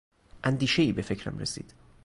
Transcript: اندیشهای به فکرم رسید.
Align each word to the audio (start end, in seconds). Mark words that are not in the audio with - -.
اندیشهای 0.43 0.91
به 0.91 1.01
فکرم 1.01 1.37
رسید. 1.37 1.73